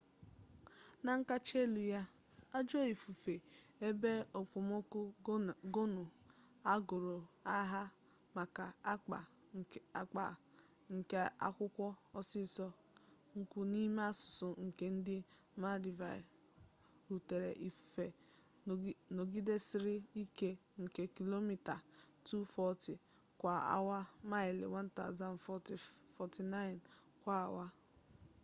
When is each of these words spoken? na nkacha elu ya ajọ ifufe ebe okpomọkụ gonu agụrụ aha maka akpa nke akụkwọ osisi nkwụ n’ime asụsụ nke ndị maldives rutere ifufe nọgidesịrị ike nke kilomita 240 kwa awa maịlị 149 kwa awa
na 1.05 1.11
nkacha 1.19 1.57
elu 1.65 1.81
ya 1.93 2.01
ajọ 2.57 2.79
ifufe 2.93 3.35
ebe 3.87 4.11
okpomọkụ 4.39 4.99
gonu 5.73 6.03
agụrụ 6.73 7.15
aha 7.57 7.81
maka 8.37 8.65
akpa 10.01 10.25
nke 10.95 11.21
akụkwọ 11.47 11.87
osisi 12.19 12.65
nkwụ 13.37 13.59
n’ime 13.71 14.01
asụsụ 14.11 14.47
nke 14.65 14.85
ndị 14.95 15.17
maldives 15.61 16.25
rutere 17.09 17.49
ifufe 17.67 18.05
nọgidesịrị 19.15 19.95
ike 20.23 20.49
nke 20.81 21.01
kilomita 21.15 21.75
240 22.27 22.95
kwa 23.39 23.53
awa 23.75 23.97
maịlị 24.29 24.65
149 24.75 26.79
kwa 27.21 27.35
awa 27.45 27.65